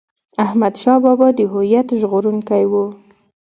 احمد 0.45 0.73
شاه 0.81 0.99
بابا 1.05 1.27
د 1.37 1.39
هویت 1.51 1.87
ژغورونکی 1.99 2.63
و. 2.67 2.73